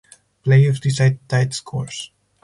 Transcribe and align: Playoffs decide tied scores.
Playoffs 0.43 0.81
decide 0.81 1.19
tied 1.29 1.53
scores. 1.53 2.09